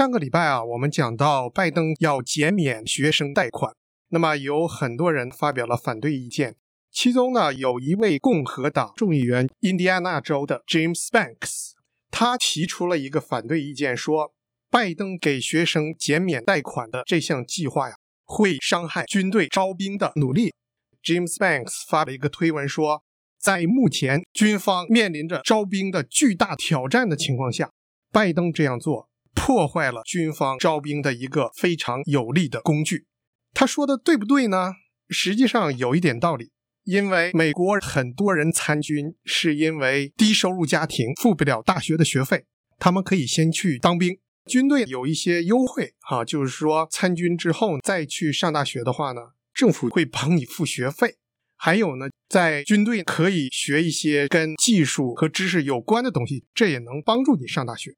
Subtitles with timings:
[0.00, 3.74] 上个礼拜啊，我们讲到拜登要减免学生贷款，
[4.08, 6.56] 那么有很多人发表了反对意见，
[6.90, 11.72] 其中呢有一位共和党众议员，印第安纳州的 James Banks，
[12.10, 14.32] 他提出了一个反对意见，说
[14.70, 20.54] 拜登给学生减免贷款的这项计划呀，会伤害军队招兵的努力。
[21.04, 23.02] James Banks 发了一个推文说，
[23.38, 27.70] 在目前军方面临着招兵的巨大挑战的情况下，
[28.10, 29.09] 拜登这样做。
[29.34, 33.06] 破坏了军方招兵的一个非常有力的工具。
[33.52, 34.72] 他说的对不对呢？
[35.08, 36.52] 实际上有一点道理，
[36.84, 42.46] 因为美国很多人参军是因为低收入家庭付不了大学的学费，
[42.78, 44.18] 他们可以先去当兵。
[44.46, 49.20] 军队有一些优惠啊，就是说参军之后再去上大学的话呢，
[49.52, 51.16] 政府会帮你付学费。
[51.56, 57.96] 还有呢，在军队可以学一些跟技术和知识有关的东西，这也能帮助你上大学。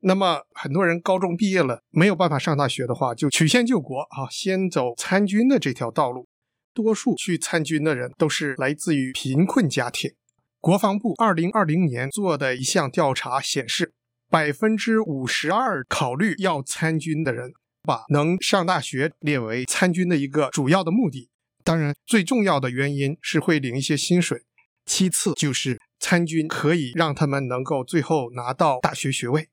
[0.00, 6.28] 那么很多人高中毕业了没有办法上大学的话，就曲线救国啊，先走参军的这条道路。
[6.72, 10.12] 多数去参军的人都是来自于贫困家庭。
[10.60, 13.92] 国防部二零二零年做的一项调查显示，
[14.30, 21.30] 百分之五十二考虑要参军的人，把能上大学列为参军的一个主要的目的。
[21.64, 24.42] 当然，最重要的原因是会领一些薪水，
[24.86, 29.48] 其次就是参军可以让他们能够最后拿到大学学位。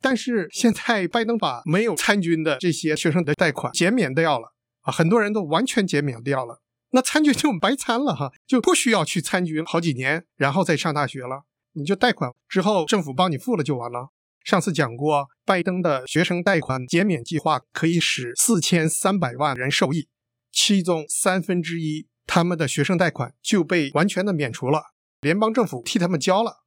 [0.00, 6.62] 但是现在拜登把没有参军的这些学生的贷款减免掉了啊，很多人都完全减免掉了，
[6.92, 14.08] 那参军就白参了哈，就不需要去参军好几年，然后再上大学了，你就贷款之后政府帮你付了就完了。
[14.42, 20.08] 上次讲过，拜登的学生贷款减免计划可以使四千三百万人受益，
[20.50, 24.82] 其中三分之一他们的学生贷款就被完全的免除了，
[25.20, 26.62] 联邦政府替他们交了，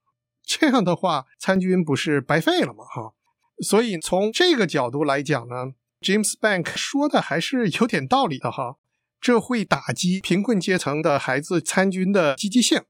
[0.45, 2.85] 这样的话参军不是白费了吗？
[2.85, 3.13] 哈。
[3.61, 8.77] 所以从这个角度来讲呢，James Bank 说的还是有点道理的哈。
[9.21, 12.83] 这会打击贫困阶层的孩子参军的积极性。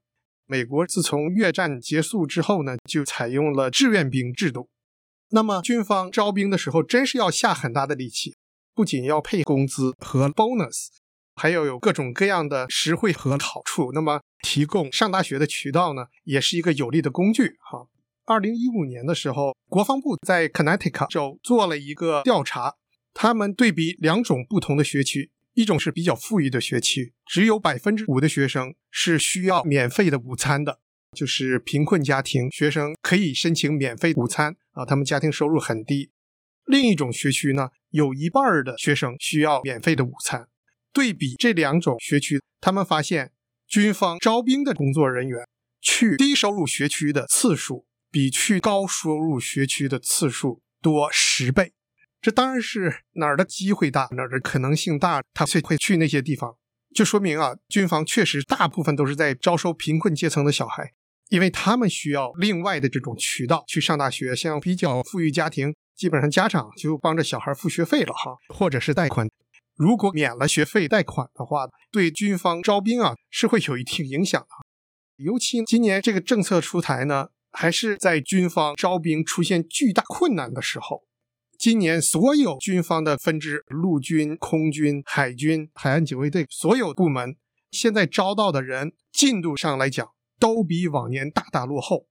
[0.46, 4.68] 美国自从越战结束之后呢，就采用了志愿兵制度。
[5.30, 8.34] 那么军方招兵的时候，真是要下很大的力气，
[8.74, 10.88] 不仅要配工资和 bonus，
[11.36, 13.92] 还要有各种各样的实惠和好处。
[13.92, 17.86] 那么提供上大学的渠道呢，也是一个有力的工具哈。
[18.26, 22.76] 二零一五年的时候，国防部在 Connecticut 州做了一个调查，
[23.12, 30.80] 他们对比两种不同的学区，一种是比较富裕的学区，只有百分之五的学生是需要免费的午餐的，
[31.14, 36.10] 就是贫困家庭学生可以申请免费午餐啊，他们家庭收入很低。
[36.64, 40.48] 另一种学区呢，有一半的学生需要免费的午餐。
[40.94, 43.32] 对比这两种学区，他们发现
[43.66, 45.46] 军方招兵的工作人员
[45.82, 47.84] 去低收入学区的次数。
[48.14, 51.72] 比去高收入学区的次数多十倍，
[52.20, 56.56] 这当然是哪儿的机会大，哪儿的可能性大，他才会去那些地方。
[56.94, 60.92] 就说明啊，军方确实大部分都是在招收贫困阶层的小孩，
[61.28, 64.36] 因为他们需要另外的这种渠道去上大学。
[64.36, 69.28] 像比较富裕家庭，基本上家长就帮着小孩付学费了哈，或者是贷款。
[69.74, 74.48] 如果免了学费贷款的话，对军方招兵啊是会有一定影响的。
[75.16, 77.30] 尤其今年这个政策出台呢。
[77.56, 81.04] 还是在军方招兵出现巨大困难的时候，
[81.56, 87.36] 今年所有军方的分支，陆军、空军、海军、海岸警卫队所有部门，
[87.70, 90.06] 现在招到的人进度上来讲，
[90.40, 92.08] 都比往年大大落后。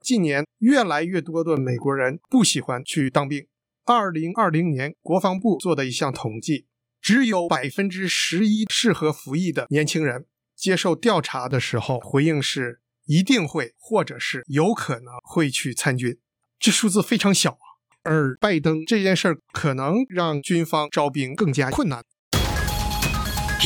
[0.00, 3.48] 近年越来越多的美国人不喜欢去当兵。
[3.84, 6.66] 二零二零年国防部做的一项统计，
[7.00, 12.80] 只有百分之十一适合服役的年轻人接受调查的时候回应是。
[13.06, 16.18] 一定会，或者是有可能会去参军，
[16.58, 17.66] 这数字非常小啊。
[18.02, 22.04] 而拜登这件事儿可能让军方招兵更加困难。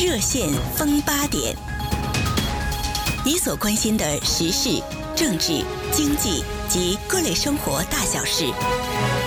[0.01, 1.57] 热线风八点，
[3.25, 4.81] 你所关心的时事、
[5.13, 5.61] 政治、
[5.91, 8.45] 经济及各类生活大小事，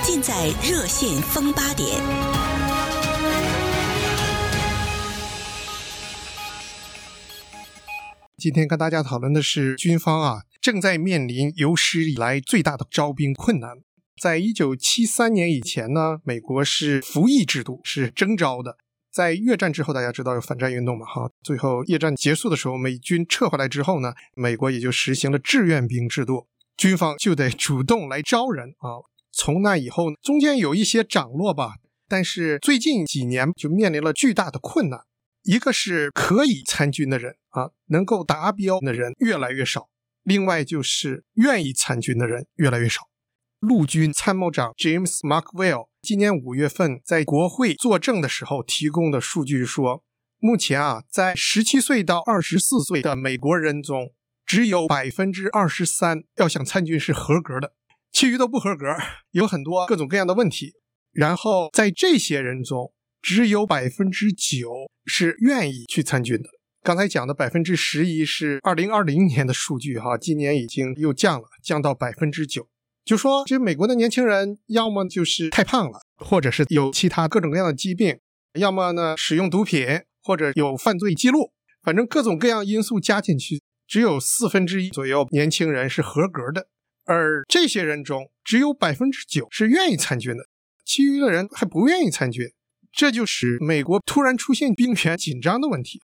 [0.02, 2.00] 尽在热线风八点。
[8.42, 13.76] 今天跟大家讨论的是军方啊，正在面临有史以来最大的招兵困难。
[14.20, 18.78] 在一九七三年以前呢，美国是服役制度，是征招的。
[19.12, 21.06] 在越战之后，大家知道有反战运动嘛？
[21.06, 29.06] 哈，最后越战结束的时候，美军撤回来之后呢，美国也就实行了志愿兵制度，军方就得主动来招人啊。
[29.30, 31.74] 从那以后，中间有一些涨落吧，
[32.08, 35.02] 但是最近几年就面临了巨大的困难。
[35.42, 39.88] 一个是可以参军的人啊，能够达标的人越来越少；
[40.22, 43.08] 另外就是愿意参军的人越来越少。
[43.58, 50.02] 陆军参谋长 James Markwell 今年五月份在国会作证的时候提供的数据说，
[50.38, 54.12] 目前啊，在十七岁到二十四岁的美国人中，
[54.44, 57.74] 只有百分之二十三要想参军是合格的，
[58.10, 58.96] 其余都不合格，
[59.30, 60.74] 有很多各种各样的问题。
[61.12, 62.92] 然后在这些人中，
[63.22, 66.48] 只有百分之九是愿意去参军的。
[66.82, 72.68] 刚才讲的百分之十一是二零二零年的数据，哈，今年已经又降了，降到百分之九。
[73.04, 78.18] 就说这美国的年轻人，要么就是太胖了，或者是有其他各种各样的疾病，
[78.58, 79.86] 要么呢使用毒品，
[80.22, 81.52] 或者有犯罪记录，
[81.82, 86.66] 反正各种各样因素加进去，只有四分之一左右年轻人是合格的。
[87.04, 90.44] 而这些人中，只有百分之九是愿意参军的，
[90.84, 92.46] 其余的人还不愿意参军，
[92.92, 96.02] 这就使美国突然出现兵权紧张的问题。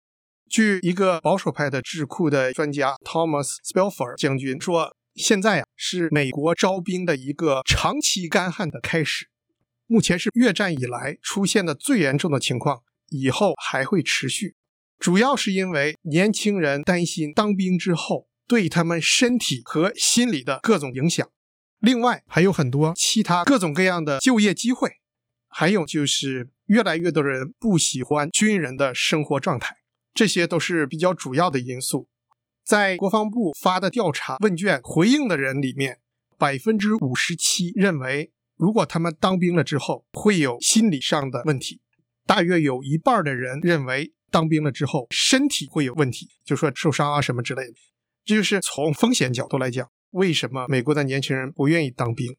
[0.50, 9.28] 据一个保守派的智库的专家 Thomas Spelfer 将军说，现在啊是美国招兵的一个长期干旱的开始，
[9.86, 14.56] 目前是越战以来出现的最严重的情况，以后还会持续。
[14.98, 21.26] 主要是因为年轻人担心当兵之后对他们身体和心理的各种影响，
[21.80, 24.98] 另外还有很多其他各种各样的就业机会，
[25.54, 29.76] 还有就是越来越多人不喜欢军人的生活状态。
[30.14, 32.08] 这些都是比较主要的因素。
[32.64, 35.98] 在国防部发的调查问卷回应的人里面，
[36.38, 41.80] 百分之五十七认为，如果他们当兵了之后会有心理上的问题。
[42.24, 47.74] 大约有一半的人认为，当兵了之后身体会有问题，就说受伤啊什么之类的。
[48.24, 52.36] 这就是从风险角度来讲，为什么美国的年轻人不愿意当兵。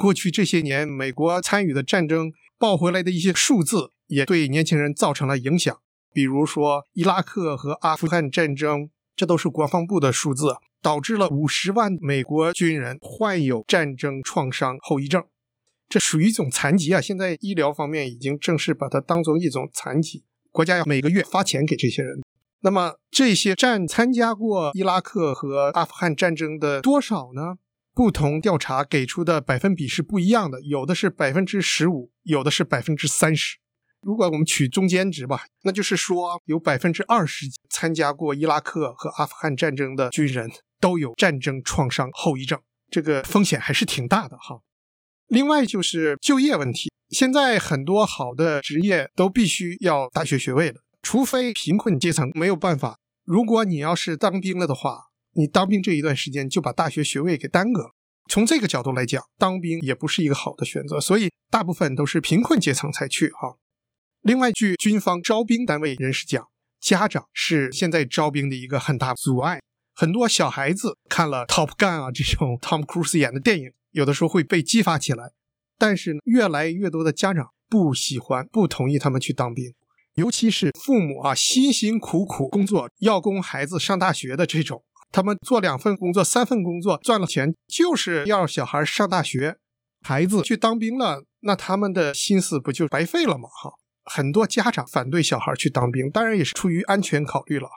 [0.00, 5.78] 过去这些年，美国参与的战争报回来的一些数字，也对年轻人造成了影响。
[6.10, 15.22] 比如说，伊拉克和阿富汗战争，这都是国防部的数字，导致了五十万美国军人患有战争创伤后遗症，
[15.86, 17.00] 这属于一种残疾啊！
[17.02, 22.22] 现在医疗方面已经正式把它当做一种残疾，国家要每个月发钱给这些人。
[22.62, 27.56] 那么，这些战参加过伊拉克和阿富汗战争的多少呢？
[27.94, 33.58] 不同调查给出的百分比是不一样的，有的是百分之十五，有的是百分之三十。
[34.00, 40.50] 如果我们取中间值吧，那就是说有百分之二十参加过伊拉克和阿富汗战争的军人
[40.80, 42.58] 都有战争创伤后遗症，
[42.90, 44.60] 这个风险还是挺大的哈。
[45.26, 52.96] 另外就是就业问题，现在很多好的职业都必须要大学学位的，除非贫困阶层没有办法。
[53.24, 57.94] 如果你要是当兵了的话，你当兵这一段时间就把大学学位给耽搁了。
[58.28, 63.56] 从这个角度来讲，当兵也不是一个好的选择，所以大部分都是贫困阶层才去哈。
[64.22, 66.46] 另外，据军方招兵单位人士讲，
[66.80, 69.60] 家长是现在招兵的一个很大阻碍。
[69.94, 75.32] 很多小孩子看了《Top Gun》啊这种 Tom Cruise 演的电影，有的时候会被激发起来。
[75.76, 79.74] 但是，越来越多的家长不喜欢、不同意他们去当兵，
[80.14, 89.56] 尤其是父母啊，辛辛苦苦工作要供孩子上大学的这种，他们做两份工作、三份工作赚了钱，就是要小孩上大学，
[90.02, 93.48] 孩子去当兵了，那他们的心思不就白费了吗？
[93.48, 93.72] 哈。
[94.04, 97.68] 很多家长反对小孩去当兵，当然也是出于安全考虑了。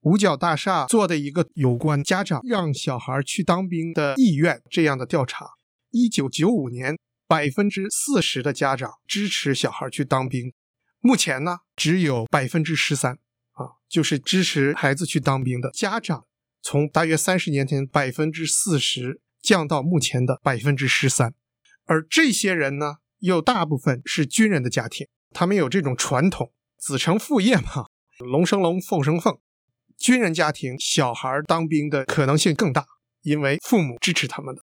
[0.00, 5.46] 五角大厦做的一个有关家长让小孩去当兵的意愿这样的调查，
[5.90, 6.96] 一九九五年
[7.28, 10.52] 百分之四十的家长支持小孩去当兵，
[11.00, 13.12] 目前呢只有百分之十三
[13.52, 16.24] 啊，就是支持孩子去当兵的家长，
[16.62, 21.34] 从大约三十年前百分之四十降到目前的百分之十三，
[21.84, 25.06] 而这些人呢，又大部分是军人的家庭。
[25.32, 27.86] 他们有这种传统，子承父业嘛，
[28.18, 29.38] 龙生龙，凤生凤。
[29.96, 32.86] 军人家庭小孩当兵的可能性更大，
[33.22, 34.62] 因为父母支持他们的。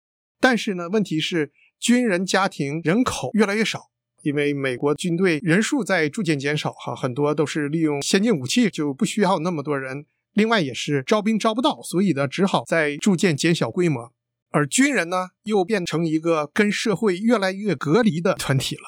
[0.41, 3.91] 但是呢，问题是军人家庭人口越来越少，
[4.23, 10.07] 因为美国军队人数在逐渐减少，哈，很多都是利用先进武器，就不需要那么多人。
[10.37, 14.13] 另外也是招兵招不到，所以呢，只好在逐渐减小规模。
[14.51, 18.83] 而军人呢，又变成一个跟社会越来越隔离的团体了。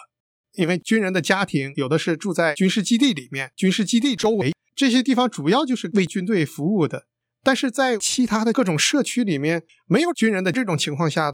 [0.53, 7.07] 因为军人的家庭有的是住在军事基地里面，军事基地周围这些地方主要就是为军队服务的。
[7.43, 11.33] 但是在其他的各种社区里面，没有军人的这种情况下，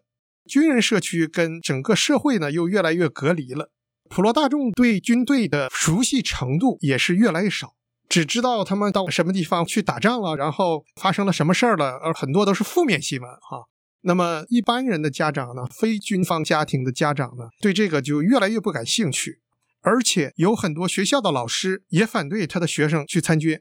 [0.49, 3.73] 军人社区跟整个社会呢又越来越隔离了。
[4.09, 7.75] 普罗大众对军队的熟悉程度也是越来越少，
[8.08, 13.66] 只知道他们到什么地方去打仗了，然后发生了什么事儿了，而很多都是负面新闻哈。
[14.02, 19.40] 那么一般人的家长呢，非军方家庭的家长呢，对这个就越来越不感兴趣，
[19.80, 23.61] 而且有很多学校的老师也反对他的学生去参军。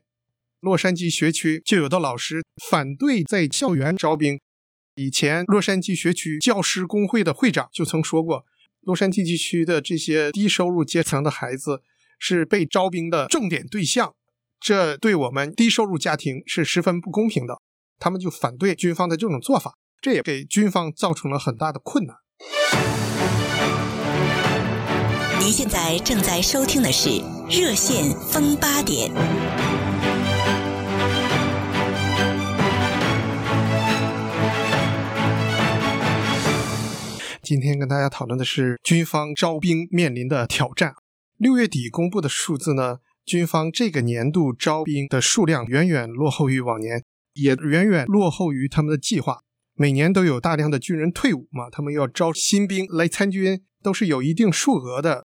[0.60, 4.40] 洛杉矶学区就有的老师反对在校园招兵，
[4.96, 8.46] 以前洛杉矶学区教师工会的会长就曾说过，
[8.82, 11.82] 洛杉矶地区的这些低收入阶层的孩子
[12.20, 14.14] 是被招兵的重点对象，
[14.66, 17.60] 这对我们低收入家庭是十分不公平的。
[18.00, 22.16] 他们就反对军方的这种做法，这也给军方造成了很大的困难。
[25.42, 27.10] 您现在正在收听的是
[27.50, 29.12] 《热线风八点》。
[37.42, 40.94] 今天跟大家讨论的是军方招兵面临的挑战。
[41.36, 47.04] 六月底公布的数字呢，军方这个年度招兵的数量远远落后于往年，
[47.34, 49.44] 也远远落后于他们的计划。
[49.76, 55.26] 每年都有大量的军人退伍嘛，他们要招新兵来参军，都是有一定数额的。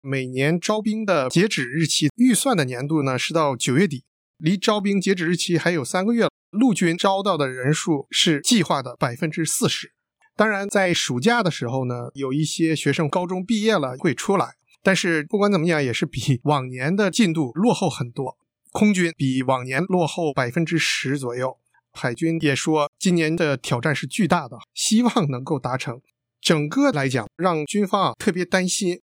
[0.00, 4.04] 每年招兵的截止日期预算的年度呢是到九月底，
[4.38, 6.28] 离招兵截止日期还有三个月。
[6.50, 9.92] 陆军招到的人数是计划的百分之四十。
[10.36, 18.36] 当然，在暑假的时候呢，有一些学生高中毕业了会出来，但是不管怎么样，也是比 往年的进度落后很多。
[18.70, 21.56] 空军比往年落后百分之十左右，
[21.92, 26.00] 海军也说今年的挑战是巨大的，希望能够达成。
[26.40, 29.00] 整个来讲，让军方啊特别担心。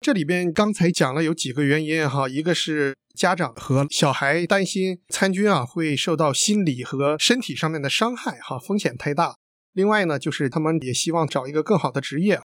[0.00, 9.36] 这里边刚才讲了有几个原因哈，一个是家长和小孩担心参军啊会受到心理和身体上面的伤害哈，风险太大。
[9.72, 12.40] 另外呢，就是他们也希望找一个更好的职业。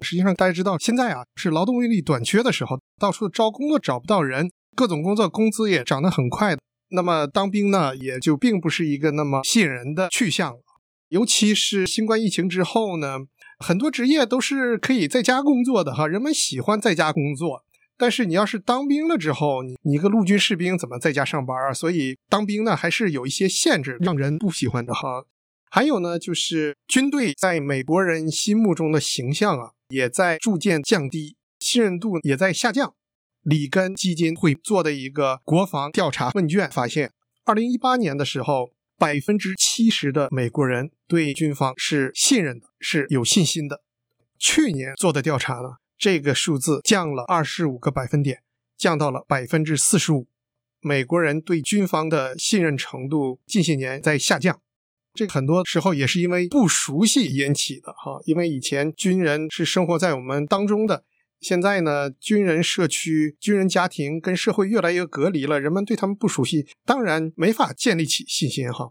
[0.00, 6.56] 实际上，大家知道现在啊是劳动力短缺的时候，到处招工作找不到人，各种工作工资也涨得很快。
[6.90, 10.58] 那么当兵呢，也就并不是一个那么吸引人的去向了。
[11.08, 13.18] 尤其是新冠疫情之后呢，
[13.58, 17.64] 很多职业都是可以在家工作的哈，人们喜欢在家工作。
[17.96, 21.72] 但是你要是当兵了之后，你你一个陆军士兵怎么在家上班啊？
[21.72, 25.24] 所以当兵呢，还是有一些限制，让人不喜欢的哈。
[25.70, 32.94] 还有呢，就是军队在美国人心目中的形象啊，也在逐渐降低，信任度也在下降。
[33.42, 37.12] 里根基金会做的一个国防调查问卷发现，
[37.44, 43.82] 二零一八年的时候，百分之七十的美国人对军方是信任的，是有信心的。
[44.38, 48.42] 去年做的调查呢，这个数字降了二十五个百分点，
[48.78, 50.26] 降到了百分之四十五。
[50.80, 54.60] 美国人对军方的信任程度近些年在下降。
[55.14, 61.04] 这很多时候也是因为不熟悉引起的哈，因为以前军人是生活在我们当中的，
[61.40, 68.90] 现在呢，军人社区、军人家庭跟社会越来越隔离了，人们对他们不熟悉，当然没法建立起信心哈。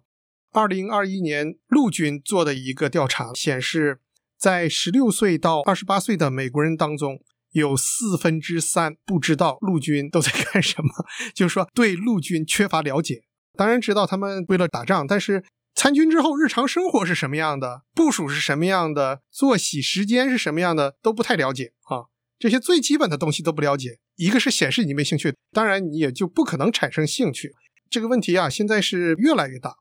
[0.53, 3.99] 二零二一年陆军做的一个调查显示，
[4.37, 7.19] 在十六岁到二十八岁的美国人当中，
[7.51, 10.89] 有四分之三不知道陆军都在干什么，
[11.35, 13.23] 就是说对陆军缺乏了解。
[13.57, 15.43] 当然知道他们为了打仗，但是。
[15.75, 17.81] 参军之后，日常生活是什么样的？
[17.93, 19.21] 部署是什么样的？
[19.31, 20.95] 作息时间是什么样的？
[21.01, 22.05] 都不太了解啊！
[22.37, 23.99] 这些最基本的东西都不了解。
[24.15, 27.53] 一个是显示你没兴趣，当然你也就不可能产生兴趣。
[27.89, 29.75] 这个问题啊，现在是越来越大。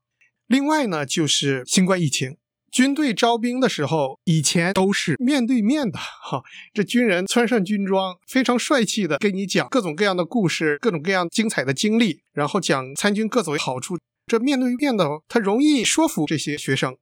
[0.47, 2.37] 另外呢，就是新冠疫情，
[2.71, 13.99] 军队招兵的时候，以前都是面对面的，哈，这军人穿上军装，非常帅气的跟你讲各种各样的故事，各种各样精彩的经历，然后讲参军各种好处。
[14.33, 16.97] 这面对面的，他容易说服这些学生。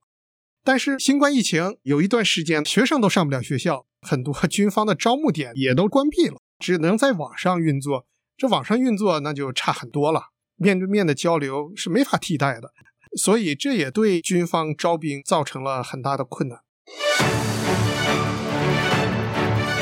[0.65, 8.05] 但是新冠疫情有一段时间，学生都上不了学校，很多军方的招募点也都关闭了，只能在网上运作。
[8.37, 12.73] 这网上运作那就差很多了，面对面的交流是没法替代的。
[13.17, 16.59] 所以这也对军方招兵造成了很大的困难。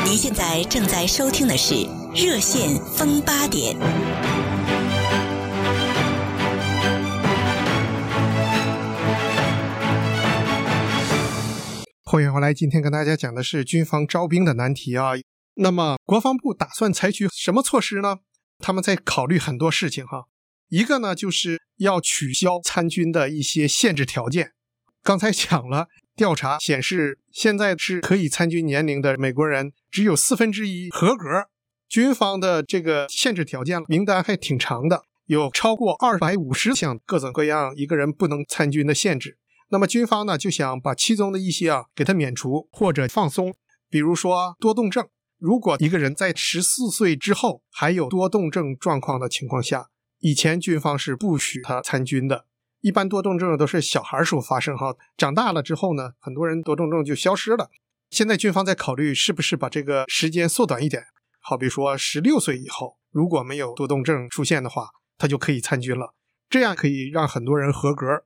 [0.04, 1.72] 您现在正在收听的是
[2.12, 3.74] 《热线风八点》。
[12.10, 15.10] 欢迎回来，今天跟大家讲的是军方招兵的难题啊。
[15.56, 18.20] 那么国防部打算采取什么措施呢？
[18.60, 20.24] 他们在考虑很多事情哈。
[20.70, 24.52] 一个呢，就是要取消参军的一些限制条件。
[25.02, 31.26] 刚才讲了，调查显示，现在是可以参军年龄的美国人只有四分之一合格。
[31.90, 39.36] 军方的这个限制条件名单还挺长的，有超过二百五十项各种各样一个人不能参军的限制。
[39.70, 43.54] 那么军方呢就想把其中的一些啊给他免除或者放松，
[43.90, 45.06] 比如说多动症，
[45.38, 49.88] 如果一个人在十四岁之后还有多动症状况的情况下，
[50.20, 52.46] 以前军方是不许他参军的。
[52.80, 57.70] 一般多动症都是小孩时候发生哈，长大了之后呢，很多人多动症就消失了。
[58.08, 61.02] 现在军方在考虑是不是把这个时间缩短一点，
[61.40, 66.14] 好比说十六岁以后如果没有多动症出现的话，他就可以参军了，
[66.48, 68.24] 这样可以让很多人合格。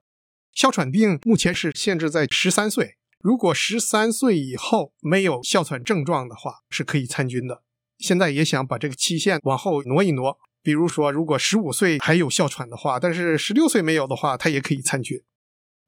[0.55, 7.63] 哮喘病目前是限制在十三岁，如果十三岁以后没有哮喘症状的话，是可以参军的。
[7.99, 15.23] 现在也想把这个期限往后挪一挪，比如说，如果十五岁还有哮喘的话，但是十六岁没有的话，他也可以参军。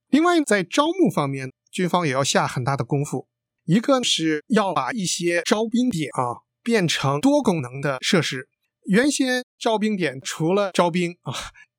[0.09, 3.28] 另外，在招募方面，军方也要下很大的功夫。
[3.64, 8.49] 一个是要把一些招兵点啊变成多功能的设施。
[8.87, 11.33] 原先招兵点除了招兵啊，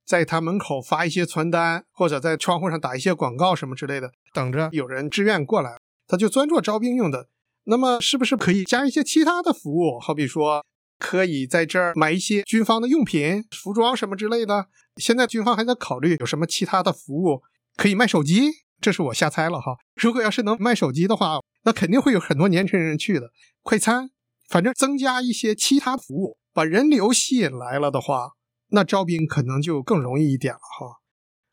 [0.06, 7.28] 在他门口发一些传单，或者在窗户上打一些广告什么之类的，等着有人志愿过来，他就专做招兵用的。
[7.66, 10.00] 那么，是不是可以加一些其他的服务？
[10.00, 10.64] 好比说，
[11.00, 14.68] 可以在这儿买一些军方的用品、服装什么之类的。
[14.98, 17.42] 现在军方还在考虑有什么其他的服务。
[17.76, 19.76] 可以卖手机，这是我瞎猜了哈。
[19.96, 23.32] 如果要是能卖手机的话，那肯定会有很多年轻人去的。
[23.64, 24.12] 快餐，
[24.48, 28.34] 反正增加一些其他服务，把人流吸引来了的话，
[28.76, 31.00] 那招兵可能就更容易一点了哈。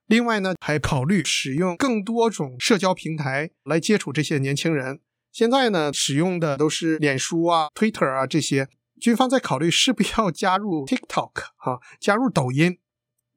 [0.07, 5.01] 另外呢，还考虑使用更多种社交平台来接触这些年轻人。
[5.31, 8.69] 现在呢，使用的都是脸书啊、Twitter 啊这些。
[9.01, 12.79] 军方在考虑是不是要加入 TikTok 哈，加入抖音。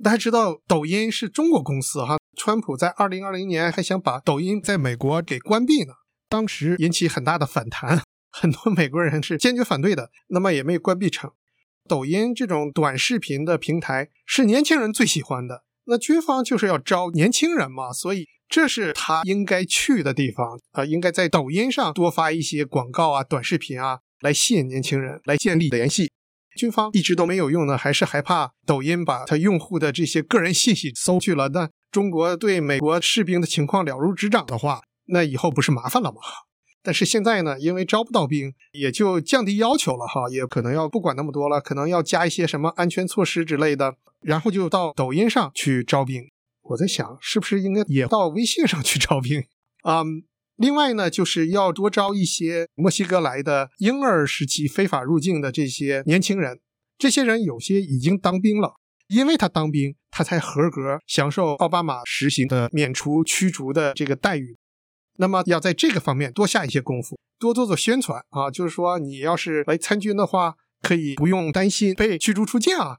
[0.04, 2.18] 大家知道抖音是中国公司哈。
[2.36, 5.94] 川普在二零二零年还想把抖音在美国给关闭呢，
[6.28, 11.32] 当时引起很大的反弹，很多美国人是坚决反对的，那么也没有关闭成。
[11.88, 26.12] 抖音这种短视频的平台是年轻人最喜欢的，那军方就是要招年轻人嘛，所以这是他应该去的地方啊，应该在抖音上多发一些广告啊、短视频啊，来吸引年轻人来建立联系。
[26.58, 31.50] 军方一直都没有用呢，还是害怕抖音把他用户的这些个人信息搜去了。
[31.50, 36.18] 那中国对美国士兵的情况了如指掌的话，那以后不是麻烦了吗？
[36.86, 46.22] 但是现在呢，因为招不到兵，也就降低要求了哈，也可能要不管那么多了，可能要加一些什么安全措施之类的，然后就到抖音上去招兵。
[46.62, 49.44] 我在想，是不是应该也到微信上去招兵？
[49.84, 50.24] 嗯。
[50.58, 56.62] 另外呢，就是要多招一些墨西哥来的婴儿时期非法入境的这些年轻人。
[56.98, 58.76] 这些人有些已经当兵了，
[59.10, 64.56] 因为他当兵，他才合格享受奥巴马实行的免除驱逐的这个待遇。
[65.18, 72.98] 那么要在这个方面多下一些功夫，多做做宣传啊，就是说你要是来参军的话，可以不用担心被驱逐出境啊。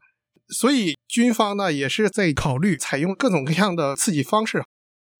[0.48, 4.62] 所以军方呢也是在考虑采用各种各样的刺激方式。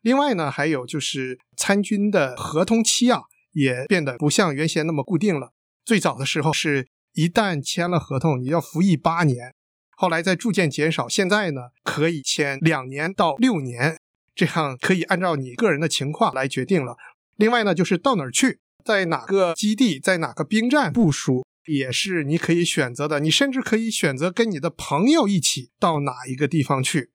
[0.01, 5.51] 另外呢，还有就是参军的合同期啊，也变得不像原先那么固定了。
[5.85, 9.53] 最早的时候是一旦签了合同，你要服役八年，
[9.97, 13.99] 后来在逐渐减少，现在呢可以签两年到六年，
[14.37, 16.97] 这样可以按照你个人的情况来决定了。
[17.35, 23.19] 另外呢，就是到哪儿去，在哪个基地，在哪个兵站部署，也是你可以选择的。
[23.19, 27.11] 你甚至可以选择跟你的朋友一起到哪一个地方去。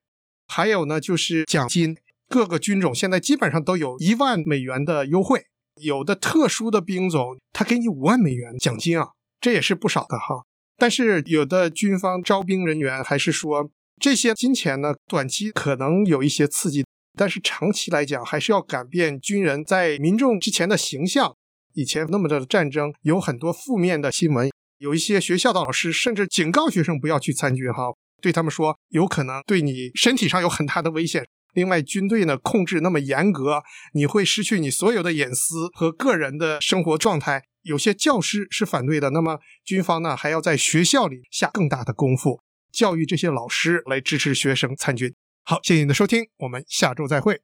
[0.48, 1.96] 还有呢，就是奖金。
[2.28, 5.48] 各个军种现在基本上都有一万美元的优惠，
[5.82, 9.10] 有的特殊的兵种，他给你五万美元奖金啊，
[9.42, 10.46] 这也是不少的哈。
[10.78, 16.86] 但是有的军方招兵人员还是说，这些金钱呢，短期可能有一些刺激，
[17.18, 21.36] 但是长期来讲，还是要改变军人在民众之前的形象。
[21.74, 31.26] 以前那么的战争，有很多负面的新闻，有一些学校的老师甚至警告学生不要去参军哈，对他们说，有可能对你身体上有很大的危险。
[31.54, 33.62] 另外，军队呢控制那么严格，
[33.94, 37.44] 你会失去你所有的隐私和个人的生活状态。
[37.64, 45.14] 有些教师是反对的，那么军方呢还要在学校里下更大的功夫，教育这些老师来支持学生参军。
[45.44, 47.40] 好，谢谢您的收听，我们下周再会。